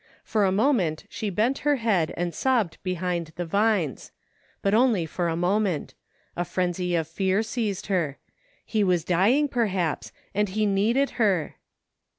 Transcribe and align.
For 0.23 0.45
a 0.45 0.51
moment 0.51 1.03
she 1.09 1.29
bent 1.29 1.59
her 1.59 1.75
head 1.75 2.11
and 2.17 2.33
sobbed 2.33 2.79
behind 2.81 3.33
the 3.35 3.45
vines. 3.45 4.11
But 4.63 4.73
only 4.73 5.05
for 5.05 5.27
a 5.27 5.35
moment 5.35 5.93
A 6.35 6.43
frenzy 6.43 6.95
of 6.95 7.07
fear 7.07 7.43
seized 7.43 7.85
her. 7.85 8.17
He 8.65 8.83
was 8.83 9.03
dying 9.05 9.47
perhaps, 9.47 10.11
and 10.33 10.49
he 10.49 10.65
needed 10.65 11.11
her 11.21 11.57